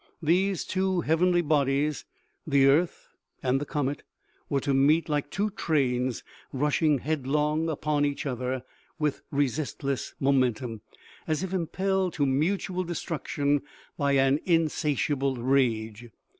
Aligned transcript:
These 0.23 0.65
two 0.65 1.01
heavenly 1.01 1.43
bodies 1.43 2.05
the 2.47 2.65
earth 2.65 3.09
and 3.43 3.61
the 3.61 3.67
comet 3.67 4.01
were 4.49 4.59
to 4.61 4.73
meet 4.73 5.07
like 5.09 5.29
two 5.29 5.51
trains, 5.51 6.23
rushing 6.51 6.97
headlong 6.97 7.69
upon 7.69 8.03
each 8.03 8.25
other, 8.25 8.63
with 8.97 9.21
resistless 9.29 10.15
momentum, 10.19 10.81
as 11.27 11.43
if 11.43 11.53
impelled 11.53 12.13
to 12.13 12.25
mutual 12.25 12.83
destruction 12.83 13.61
by 13.95 14.13
an 14.13 14.39
insatiable 14.43 15.35
rage. 15.35 16.09